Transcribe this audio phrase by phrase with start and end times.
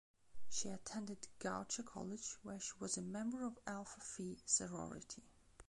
[0.49, 5.21] She attended Goucher College where she was a member of Alpha Phi sorority.